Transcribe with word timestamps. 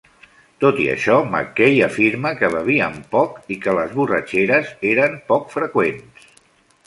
Tot 0.63 0.79
i 0.83 0.85
això, 0.93 1.17
Mackay 1.33 1.75
afirma 1.87 2.31
que 2.39 2.49
bevien 2.55 2.97
poc 3.11 3.37
i 3.55 3.57
que 3.65 3.75
les 3.81 3.93
borratxeres 3.99 4.71
eren 4.95 5.19
poc 5.33 5.55
freqüents. 5.57 6.27